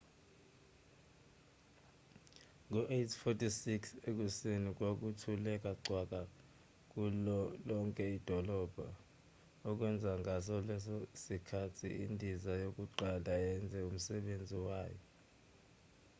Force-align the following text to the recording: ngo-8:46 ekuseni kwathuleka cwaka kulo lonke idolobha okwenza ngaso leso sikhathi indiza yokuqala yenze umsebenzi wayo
ngo-8:46 2.69 3.67
ekuseni 4.09 4.69
kwathuleka 4.77 5.71
cwaka 5.85 6.21
kulo 6.91 7.39
lonke 7.67 8.05
idolobha 8.17 8.89
okwenza 9.69 10.11
ngaso 10.21 10.55
leso 10.69 10.95
sikhathi 11.23 11.89
indiza 12.05 12.51
yokuqala 12.63 13.33
yenze 13.45 13.77
umsebenzi 13.89 14.57
wayo 14.67 15.01